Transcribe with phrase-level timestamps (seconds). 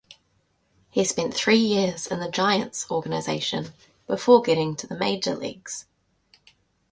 [0.89, 3.71] He spent three years in the Giants' organization
[4.07, 5.85] before getting to the major leagues.